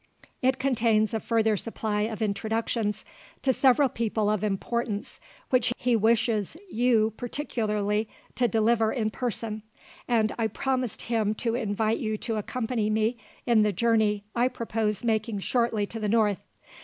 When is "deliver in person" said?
8.47-9.61